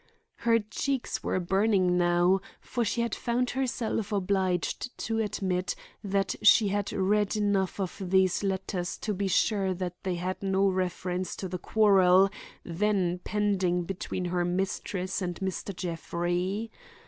[0.37, 6.69] Her cheeks were burning now, for she had found herself obliged to admit that she
[6.69, 11.47] had read enough of these letters to be sure that they had no reference to
[11.47, 12.31] the quarrel
[12.63, 15.71] then pending between her mistress and Mr.
[15.75, 16.71] Jeffrey.